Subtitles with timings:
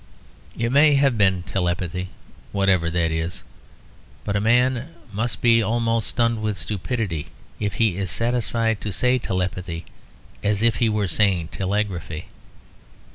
[0.57, 2.09] It may have been telepathy,
[2.51, 3.43] whatever that is;
[4.23, 7.27] but a man must be almost stunned with stupidity
[7.59, 9.85] if he is satisfied to say telepathy
[10.41, 12.25] as if he were saying telegraphy.